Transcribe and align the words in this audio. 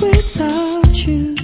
without 0.00 1.06
you. 1.06 1.43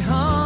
home. 0.00 0.39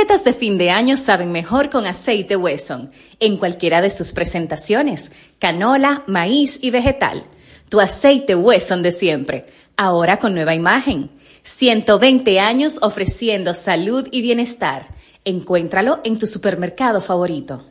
recetas 0.00 0.24
de 0.24 0.32
fin 0.32 0.56
de 0.56 0.70
año 0.70 0.96
saben 0.96 1.30
mejor 1.30 1.68
con 1.68 1.84
aceite 1.84 2.34
Wesson, 2.34 2.90
en 3.18 3.36
cualquiera 3.36 3.82
de 3.82 3.90
sus 3.90 4.14
presentaciones, 4.14 5.12
canola, 5.38 6.04
maíz 6.06 6.58
y 6.62 6.70
vegetal. 6.70 7.22
Tu 7.68 7.80
aceite 7.80 8.34
Wesson 8.34 8.82
de 8.82 8.92
siempre, 8.92 9.44
ahora 9.76 10.18
con 10.18 10.32
nueva 10.32 10.54
imagen. 10.54 11.10
120 11.42 12.40
años 12.40 12.78
ofreciendo 12.80 13.52
salud 13.52 14.08
y 14.10 14.22
bienestar. 14.22 14.86
Encuéntralo 15.26 15.98
en 16.02 16.18
tu 16.18 16.26
supermercado 16.26 17.02
favorito. 17.02 17.69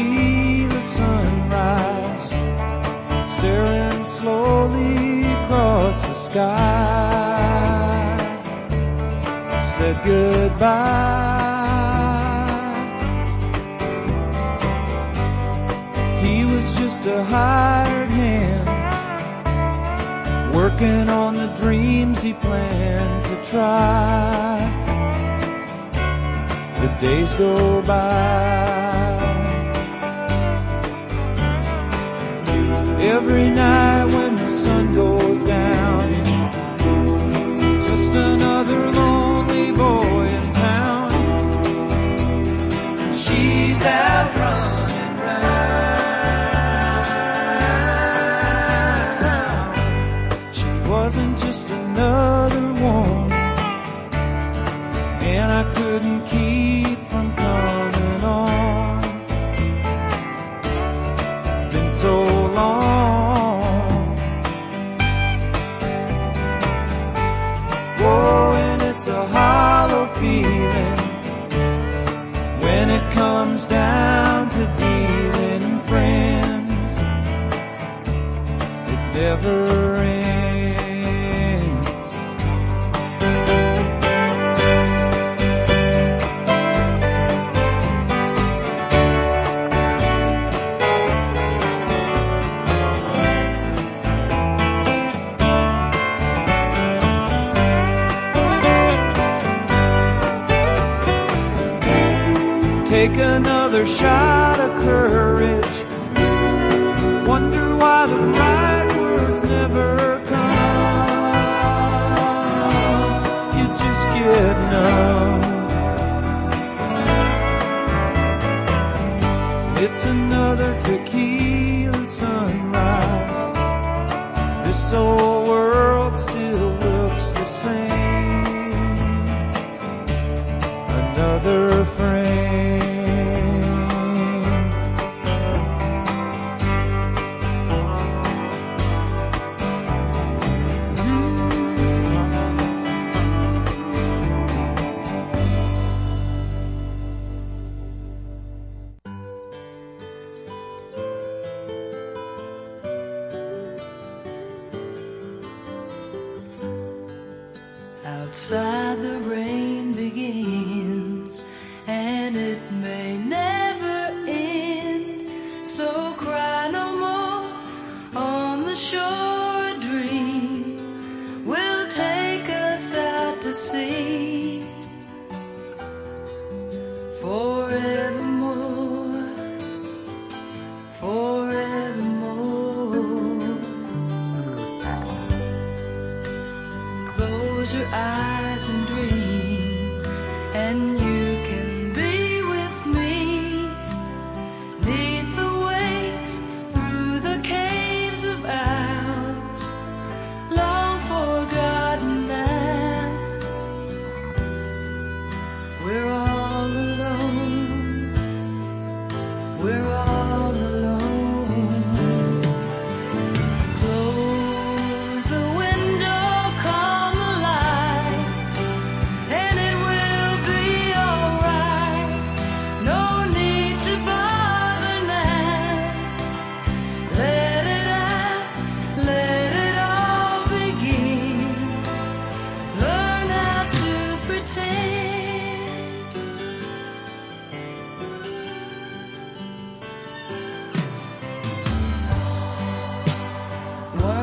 see 0.00 0.64
the 0.64 0.82
sunrise 0.82 2.28
staring 3.34 4.04
slowly 4.04 5.24
across 5.32 6.02
the 6.02 6.14
sky. 6.14 7.16
Said 9.74 9.96
goodbye. 10.04 11.18
He 16.22 16.44
was 16.44 16.66
just 16.76 17.06
a 17.06 17.24
hired 17.24 18.10
hand 18.20 18.68
working 20.54 21.08
on 21.08 21.34
the 21.34 21.48
dreams 21.62 22.22
he 22.22 22.32
planned 22.34 23.24
to 23.30 23.36
try. 23.50 24.58
The 26.80 26.88
days 27.00 27.32
go 27.34 27.82
by. 27.82 28.79
every 33.16 33.48
night 33.50 34.04
when 34.14 34.36
the 34.36 34.50
sun 34.50 34.94
goes 34.94 35.42
down. 35.42 36.12
Just 37.86 38.10
another 38.28 38.82
lonely 39.00 39.72
boy 39.72 40.26
in 40.38 40.46
town. 40.66 41.10
She's 43.22 43.82
out 43.82 44.39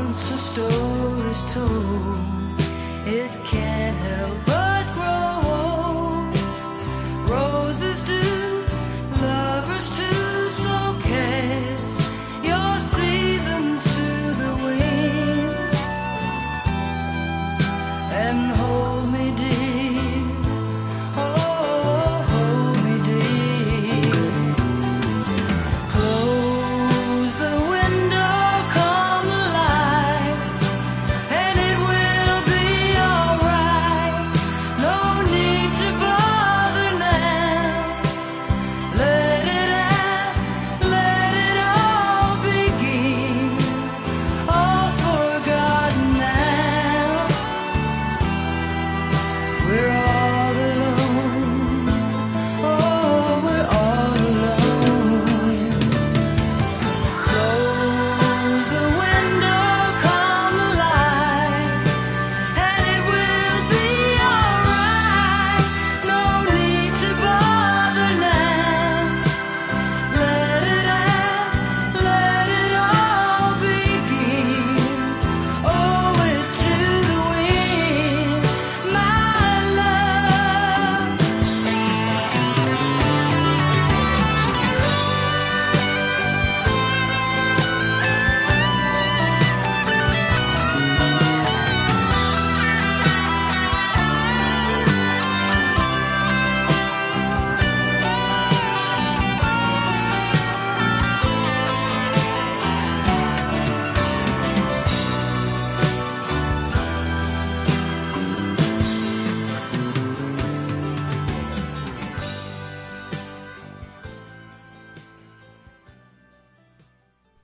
once 0.08 0.32
a 0.32 0.38
story's 0.38 1.52
told, 1.52 2.62
it 3.06 3.47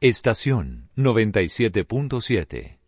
Estación 0.05 0.89
97.7. 0.97 2.82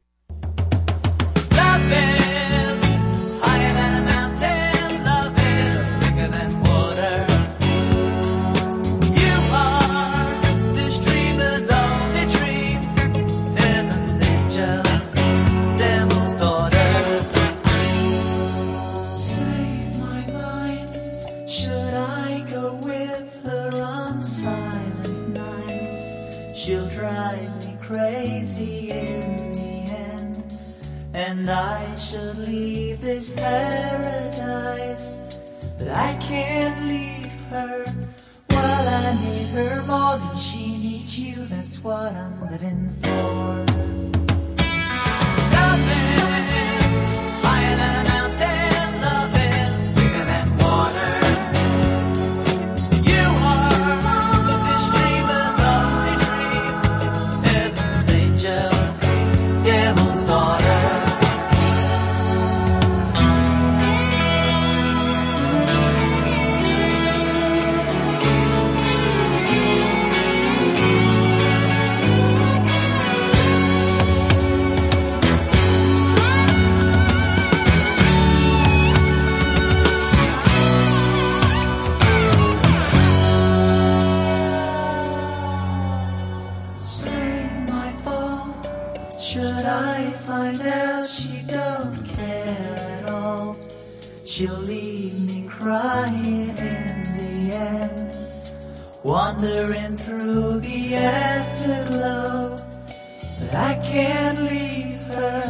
I 103.55 103.75
can't 103.75 104.41
leave 104.41 104.99
her 104.99 105.41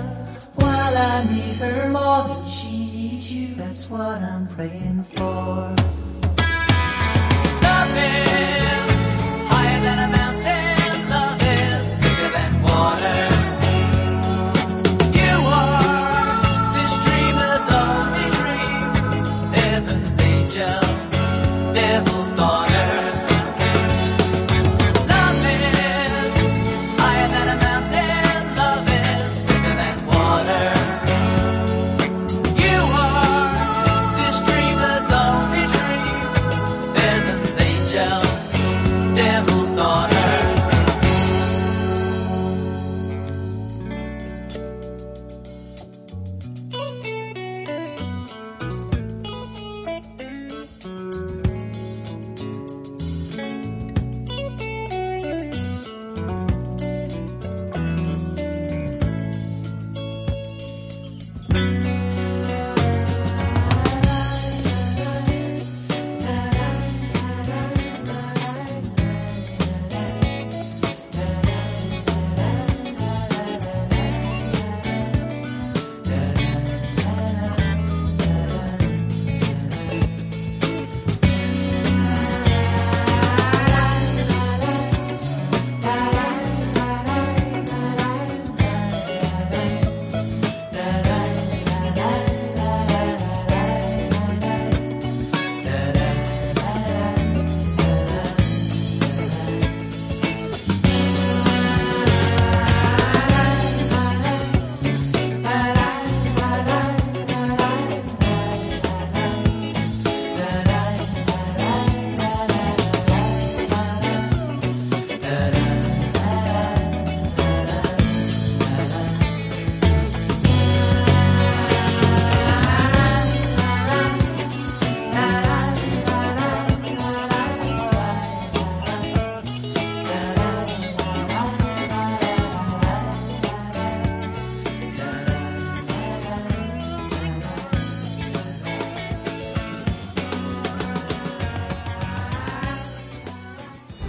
while 0.56 0.98
I 0.98 1.24
need 1.34 1.58
her 1.58 1.90
more 1.90 2.28
than 2.28 2.48
she 2.50 2.70
needs 2.70 3.34
you. 3.34 3.56
That's 3.56 3.90
what 3.90 4.22
I'm 4.22 4.48
praying 4.48 5.04
for. 5.06 5.74
Love 7.64 7.90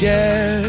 I 0.00 0.67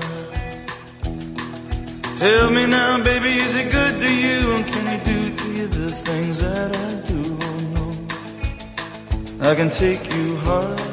Tell 2.19 2.51
me 2.51 2.67
now, 2.67 3.03
baby, 3.03 3.33
is 3.45 3.53
it 3.61 3.69
good 3.69 3.99
to 3.99 4.09
you? 4.25 4.39
And 4.55 4.65
can 4.65 4.85
he 4.93 4.97
do 5.11 5.35
to 5.35 5.47
you 5.57 5.67
the 5.67 5.91
things 5.91 6.39
that 6.39 6.73
I 6.73 6.95
do? 7.11 7.37
Oh, 7.41 7.59
no. 7.75 7.85
I 9.49 9.55
can 9.55 9.69
take 9.69 10.09
you 10.15 10.37
high. 10.37 10.92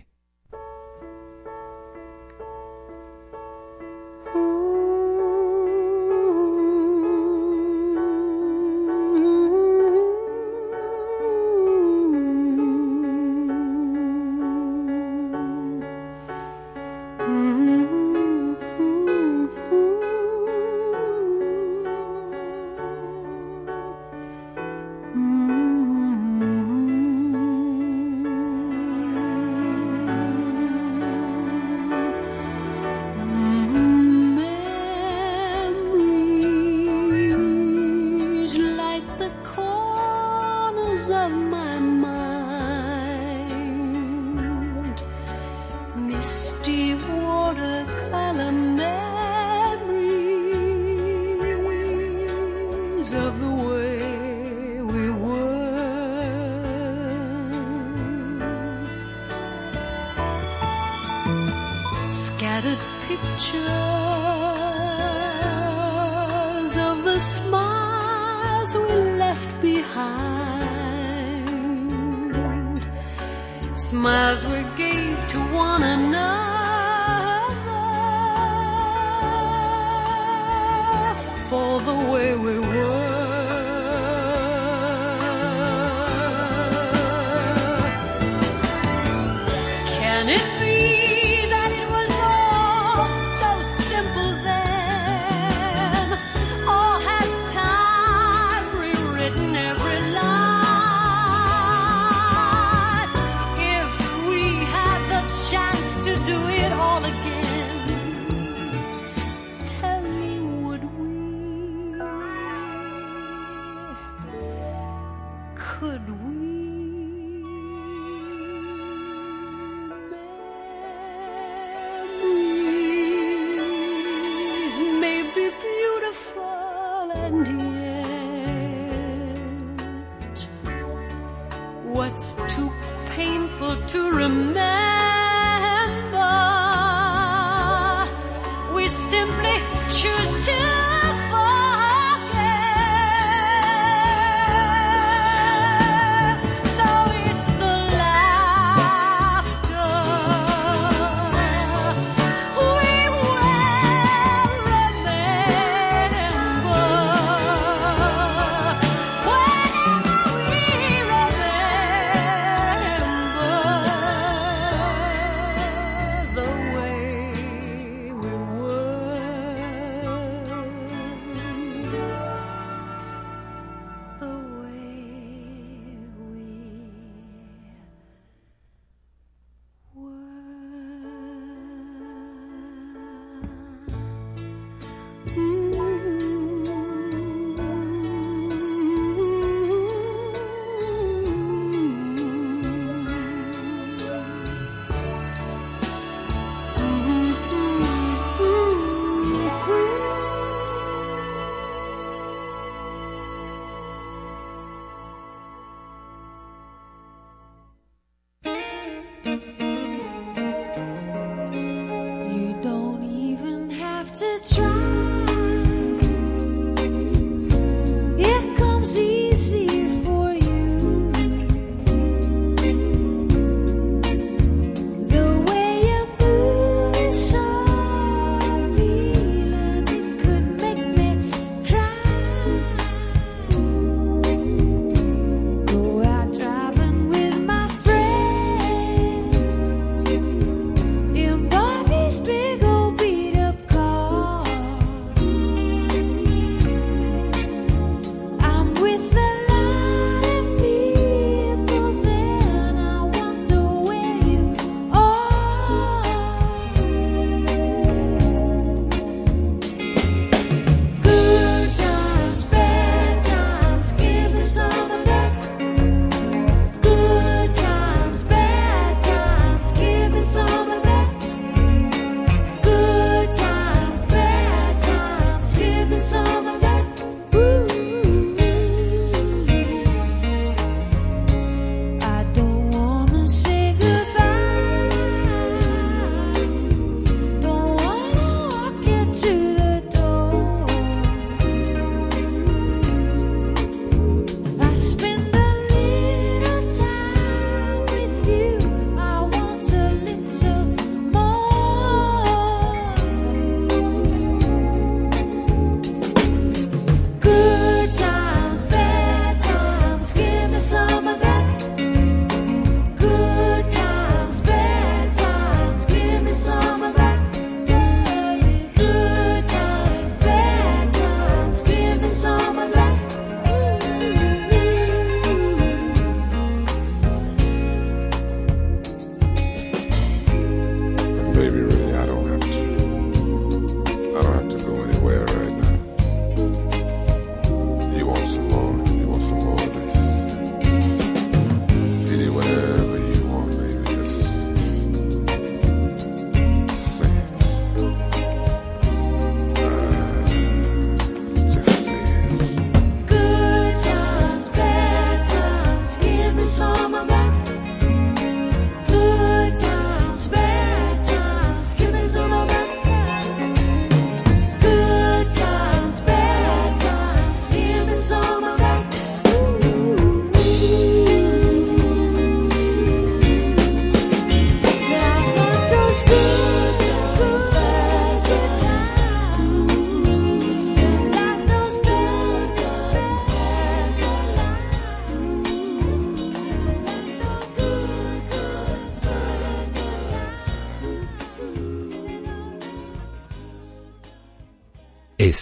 again. 107.11 107.50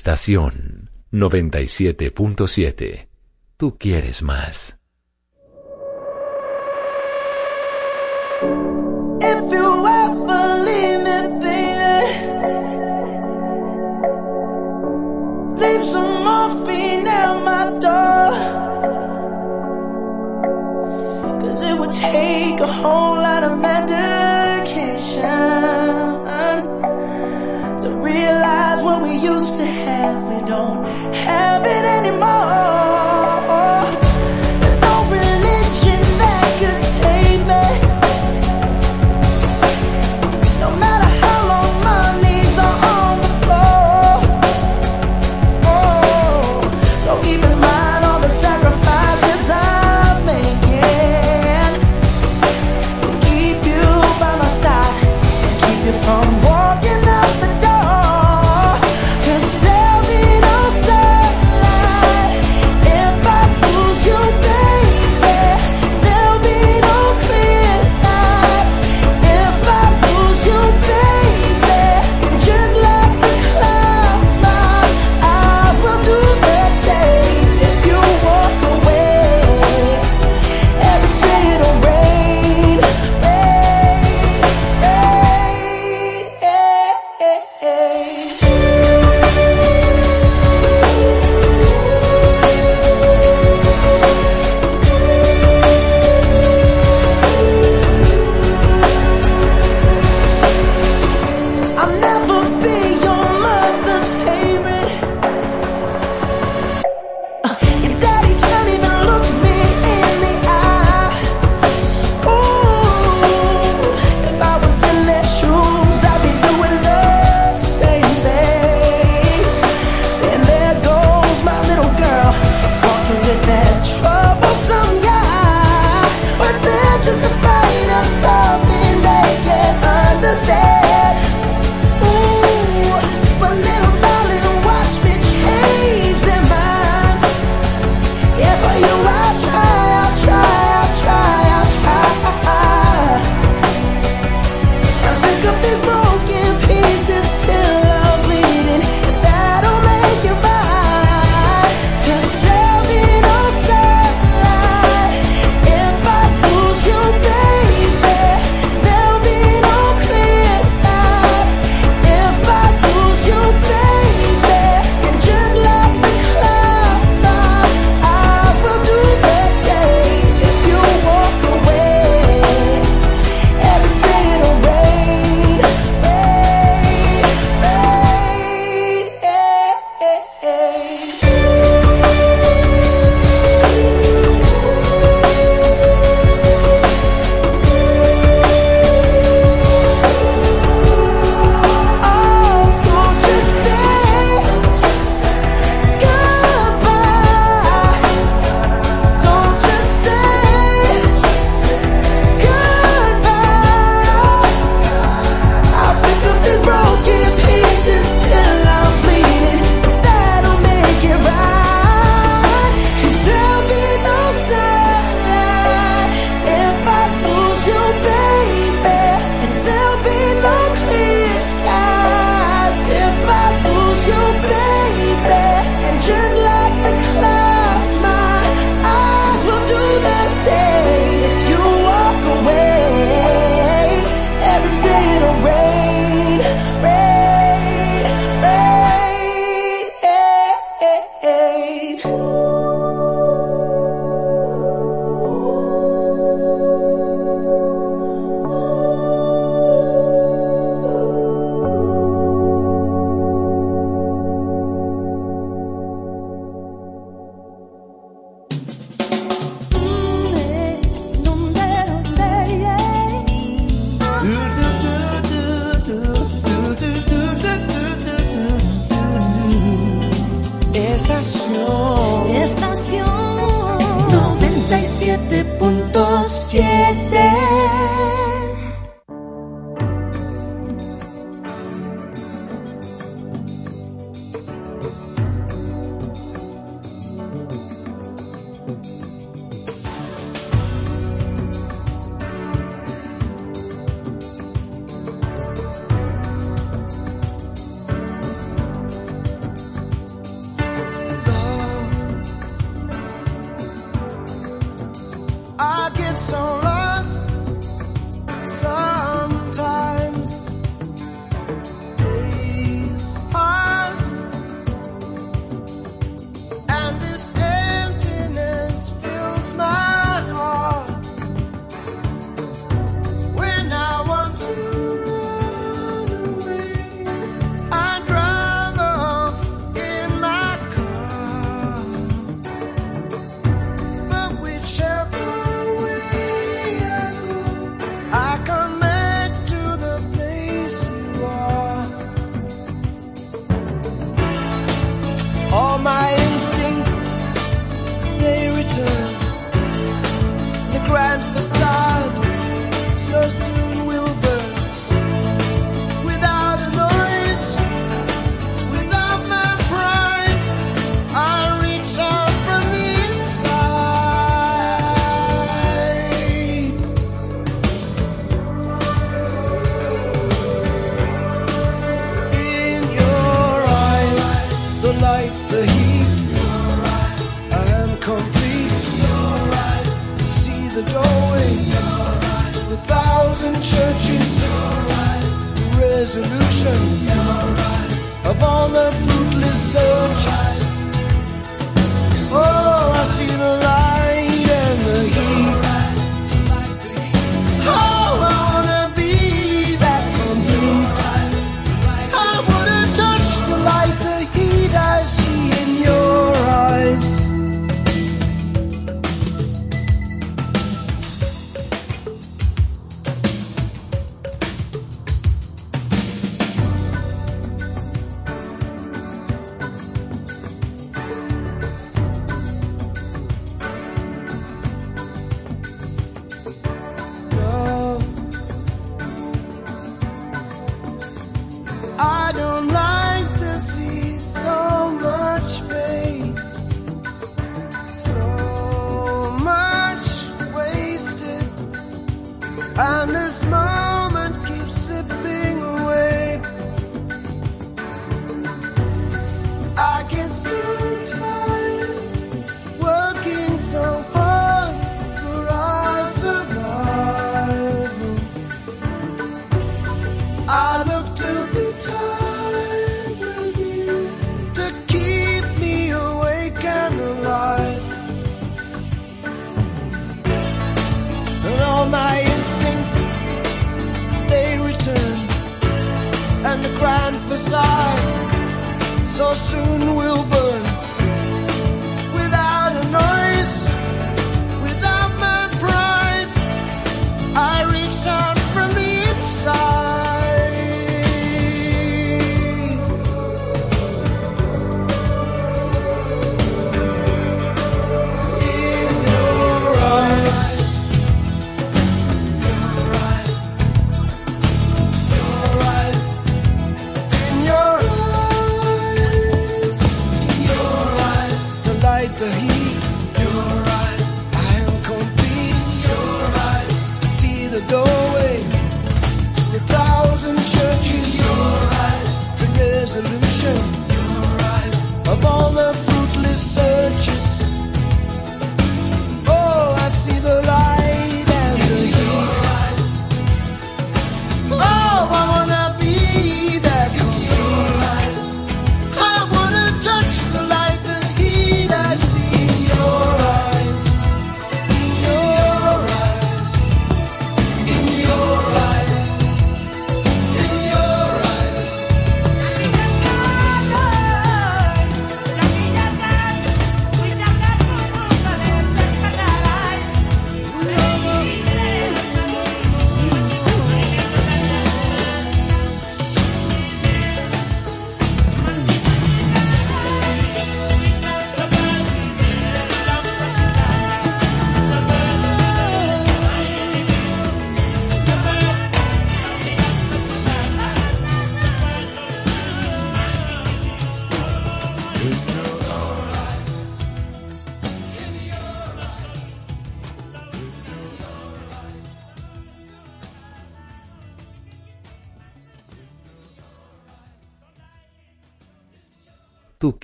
Estación 0.10 0.90
97.7. 1.12 3.10
Tú 3.58 3.78
quieres 3.78 4.24
más. 4.24 4.79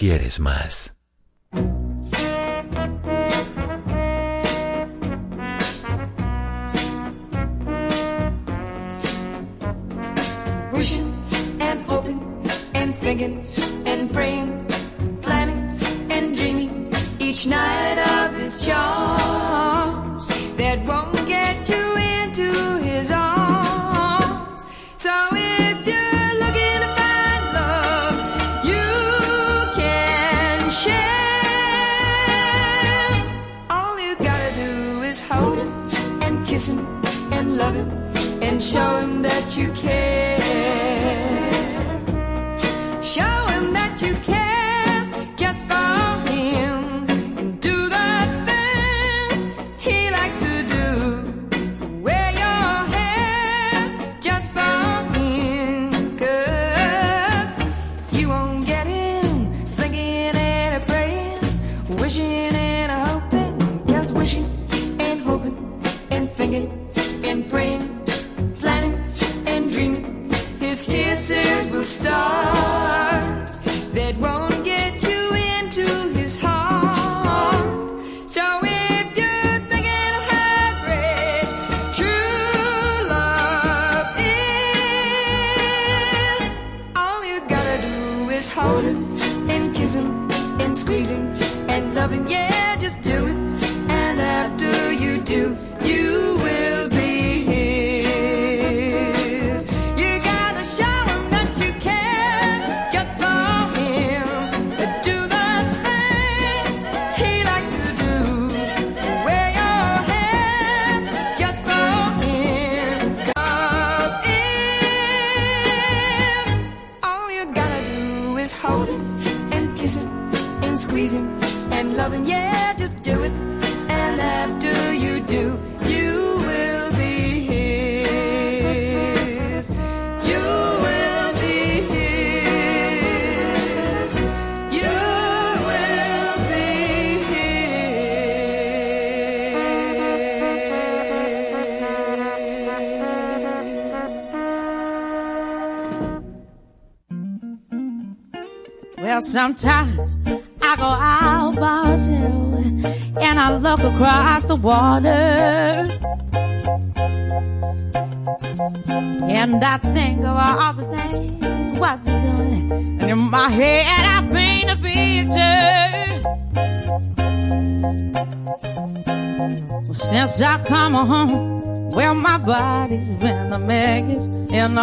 Quieres 0.05 0.39
más. 0.39 0.94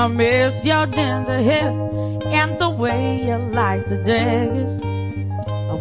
Miss 0.09 0.65
your 0.65 0.87
ginger 0.87 1.41
hair 1.41 1.71
and 1.71 2.59
the 2.59 2.71
way 2.77 3.25
you 3.25 3.37
like 3.37 3.87
the 3.87 4.03
dress. 4.03 4.59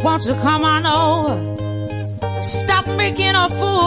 Won't 0.04 0.26
you 0.26 0.36
come 0.36 0.64
on 0.64 0.86
over? 0.86 2.44
Stop 2.44 2.88
making 2.96 3.36
a 3.36 3.50
fool 3.50 3.81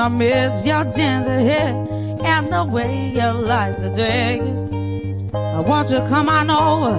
I 0.00 0.08
miss 0.08 0.64
your 0.64 0.84
ginger 0.84 1.40
hair 1.40 1.74
and 2.24 2.50
the 2.50 2.64
way 2.64 3.10
you 3.10 3.32
like 3.32 3.76
the 3.76 3.90
dress. 3.90 4.40
I 5.34 5.60
want 5.60 5.90
you 5.90 5.98
to 5.98 6.08
come 6.08 6.30
on 6.30 6.48
over 6.48 6.96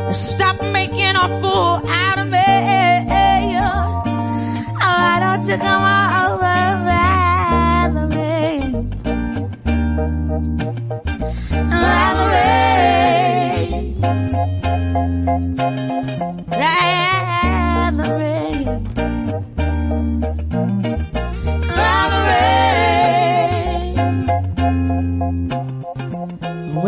and 0.00 0.14
stop 0.14 0.62
making 0.62 1.16
a 1.16 1.26
fool 1.40 1.82
out 1.88 2.18
of 2.20 2.28
me. 2.28 2.38
Oh, 3.58 4.04
why 4.78 5.18
don't 5.18 5.44
you 5.48 5.56
come 5.58 5.82
on 5.82 6.23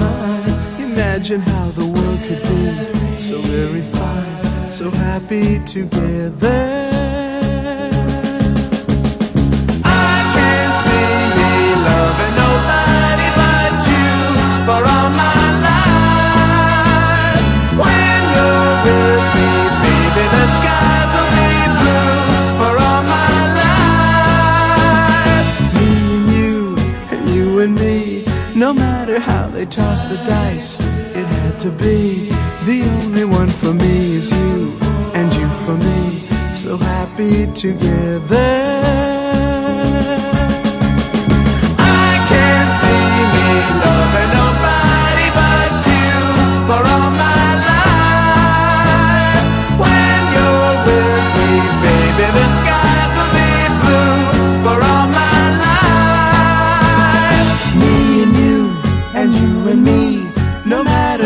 Mind. 0.00 0.80
Imagine 0.80 1.40
how 1.40 1.70
the 1.70 1.89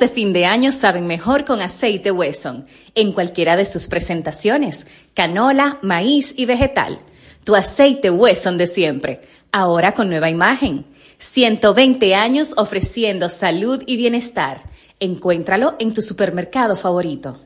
de 0.00 0.08
fin 0.08 0.32
de 0.32 0.46
año 0.46 0.72
saben 0.72 1.06
mejor 1.06 1.44
con 1.44 1.60
aceite 1.60 2.10
Wesson, 2.10 2.66
en 2.96 3.12
cualquiera 3.12 3.56
de 3.56 3.64
sus 3.64 3.86
presentaciones, 3.86 4.88
canola, 5.14 5.78
maíz 5.82 6.34
y 6.36 6.46
vegetal. 6.46 6.98
Tu 7.44 7.54
aceite 7.54 8.10
Wesson 8.10 8.58
de 8.58 8.66
siempre, 8.66 9.20
ahora 9.52 9.92
con 9.92 10.08
nueva 10.08 10.28
imagen. 10.28 10.84
120 11.18 12.14
años 12.14 12.54
ofreciendo 12.56 13.28
salud 13.28 13.82
y 13.86 13.96
bienestar. 13.96 14.62
Encuéntralo 14.98 15.74
en 15.78 15.94
tu 15.94 16.02
supermercado 16.02 16.74
favorito. 16.74 17.38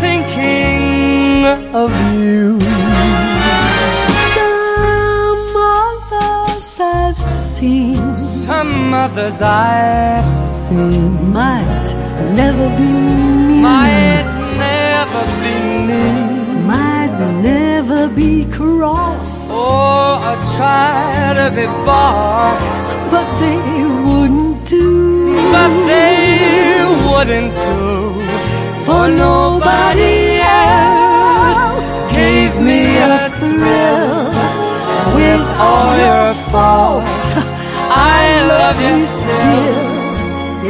thinking 0.00 1.44
of 1.74 1.90
you. 2.14 2.58
Some 4.34 5.56
others 5.80 6.80
I've 6.80 7.18
seen, 7.18 8.14
some 8.16 8.94
others 8.94 9.42
I've 9.42 10.28
seen 10.28 11.32
might 11.32 11.86
never 12.40 12.68
be 12.78 12.90
me. 13.46 13.60
Might 13.60 14.28
never 14.66 15.24
be 15.42 15.54
me. 15.88 16.04
Might 16.72 17.14
never 17.50 18.08
be 18.08 18.44
cross. 18.56 19.50
Or 19.50 20.18
I 20.30 20.34
try 20.56 21.34
to 21.40 21.46
be 21.56 21.66
boss. 21.86 22.64
But 23.12 23.28
they 23.40 23.58
wouldn't 24.06 24.66
do. 24.66 25.34
But 25.52 25.72
they 25.86 26.84
wouldn't 27.06 27.52
do 27.68 28.23
nobody 29.08 30.40
else 30.40 31.90
gave 32.12 32.60
me 32.60 32.96
a 32.96 33.28
thrill 33.38 34.30
with 35.16 35.42
all 35.66 35.90
your 36.06 36.28
faults. 36.50 37.24
I 38.16 38.24
love 38.48 38.78
you 38.86 39.00
still. 39.04 39.94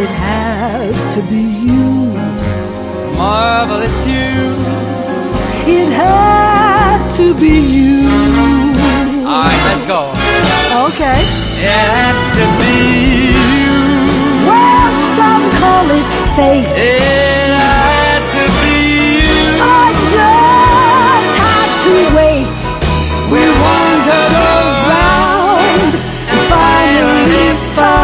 It 0.03 0.09
had 0.09 0.93
to 1.15 1.23
be 1.31 1.45
you, 1.69 2.13
marvelous 3.17 3.99
you. 4.07 4.35
It 5.67 5.89
had 5.93 7.09
to 7.19 7.35
be 7.35 7.57
you. 7.79 8.09
All 9.25 9.43
right, 9.43 9.63
let's 9.69 9.87
go. 9.87 10.11
Okay. 10.87 11.21
It 11.63 11.87
had 11.97 12.17
to 12.37 12.45
be 12.61 12.75
you. 13.31 13.79
Well, 14.51 14.93
some 15.19 15.45
call 15.61 15.87
it 15.99 16.09
fate. 16.37 16.73
It 16.77 17.64
far. 27.75 28.04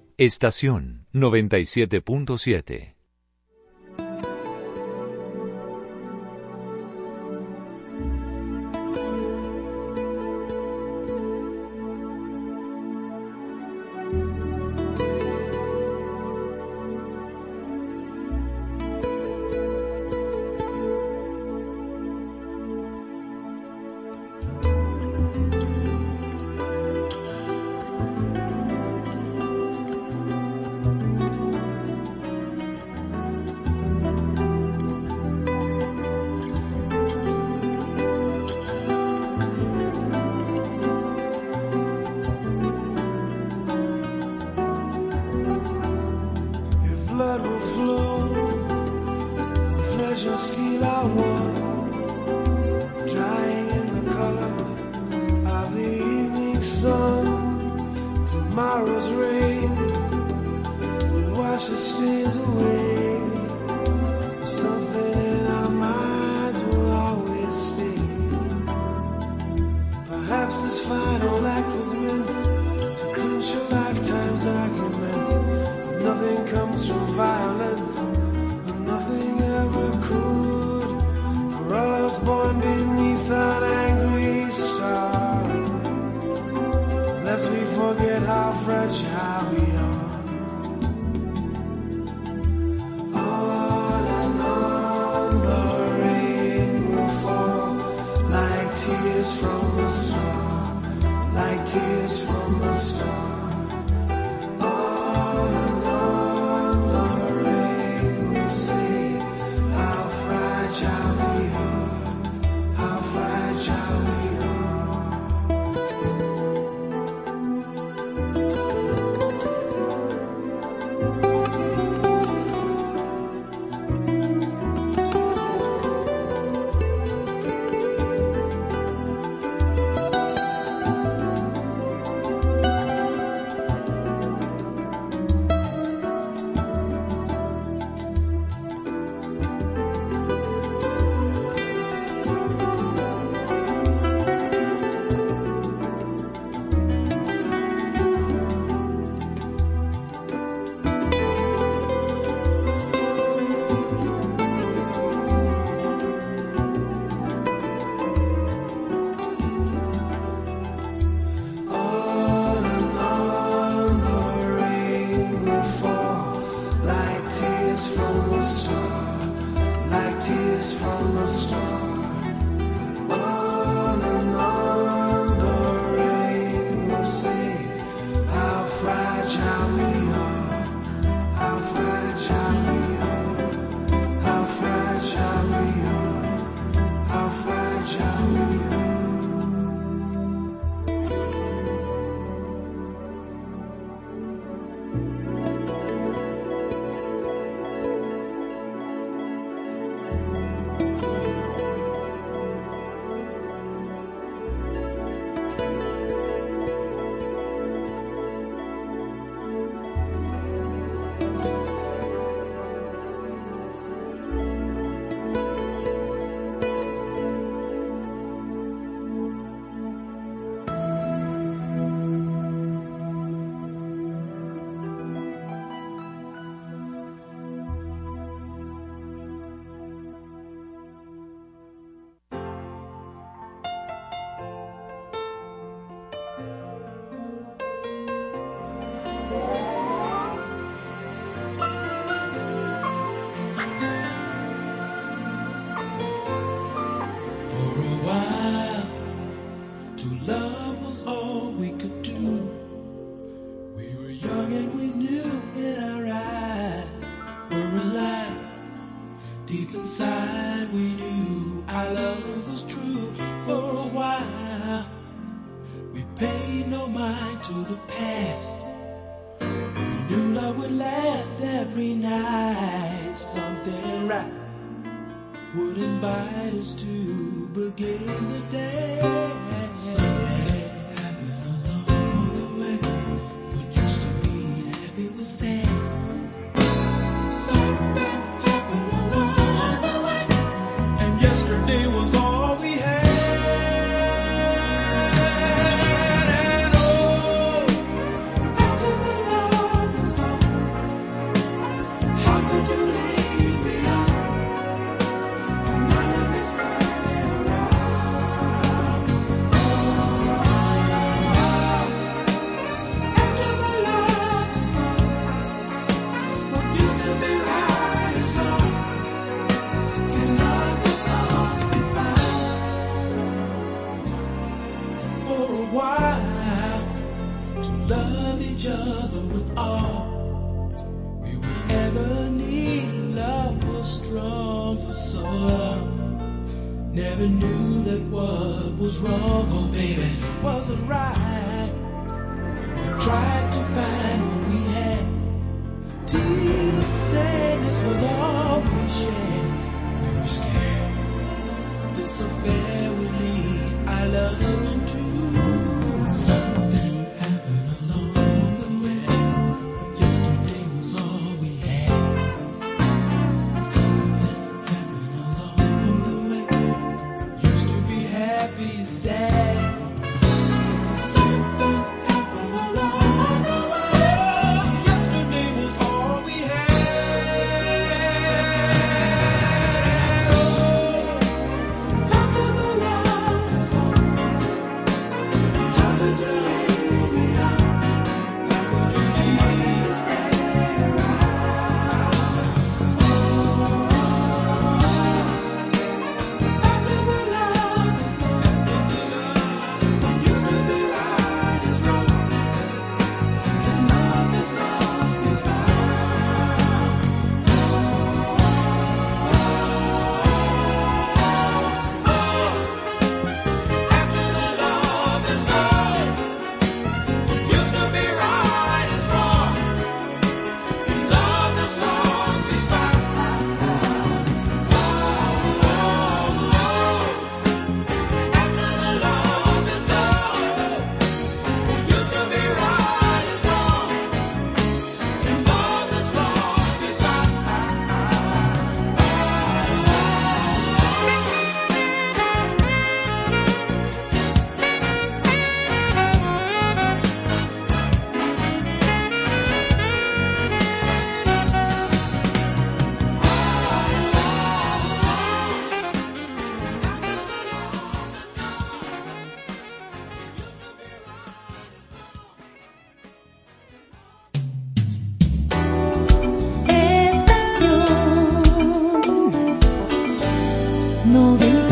Estación 0.23 1.07
97.7 1.13 3.00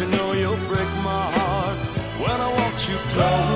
you 0.00 0.06
know 0.08 0.32
you'll 0.32 0.56
break 0.68 0.88
my 1.02 1.30
heart 1.36 1.78
when 2.20 2.38
I 2.38 2.52
want 2.58 2.86
you 2.86 2.96
close. 3.14 3.55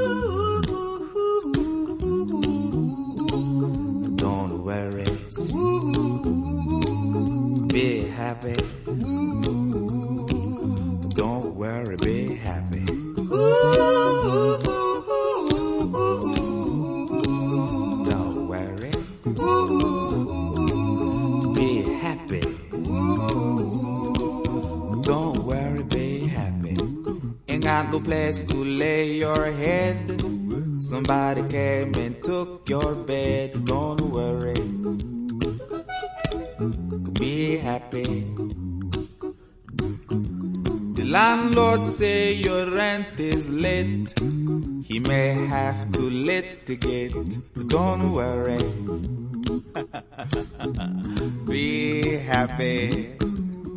Be 51.45 52.17
happy. 52.17 53.15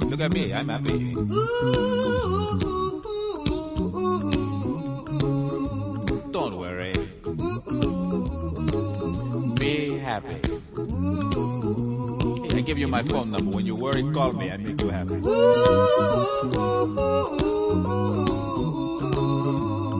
Look 0.06 0.20
at 0.20 0.32
me, 0.32 0.54
I'm 0.54 0.68
happy. 0.68 1.14
Don't 6.30 6.58
worry. 6.58 6.92
Be 9.58 9.98
happy. 9.98 10.38
I 12.54 12.60
give 12.60 12.78
you 12.78 12.86
my 12.86 13.02
phone 13.02 13.32
number. 13.32 13.50
When 13.50 13.66
you 13.66 13.74
worry, 13.74 14.02
call 14.12 14.32
me. 14.32 14.50
I 14.52 14.56
make 14.56 14.80
you 14.80 14.90
happy. 14.90 15.20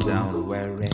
Don't 0.07 0.47
worry. 0.47 0.94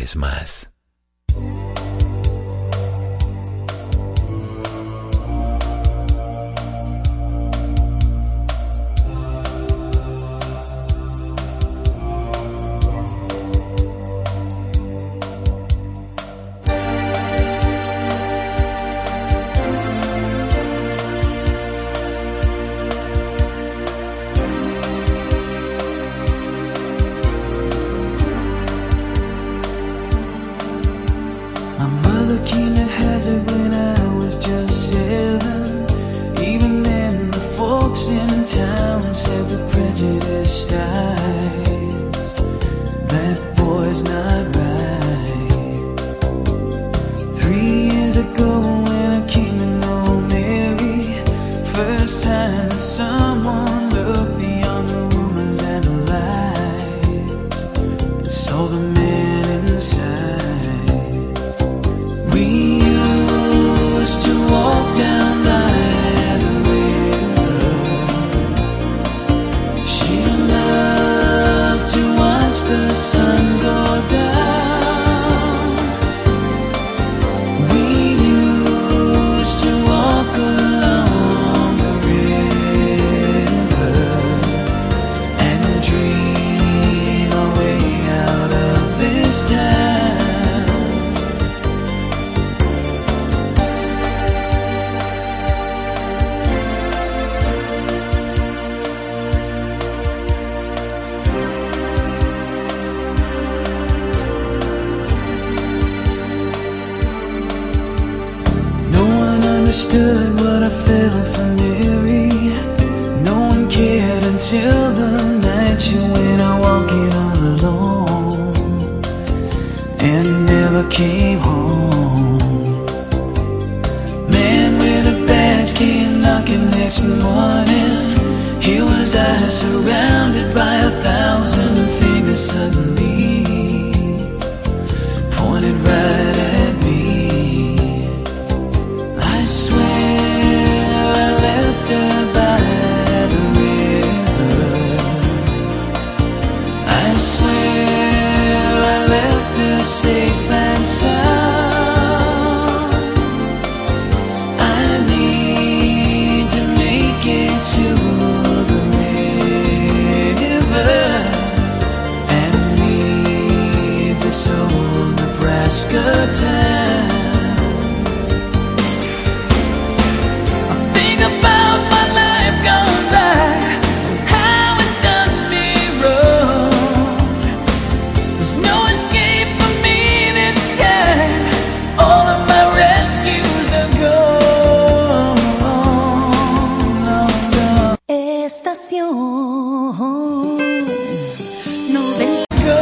puedes 0.00 0.16
más. 0.16 0.79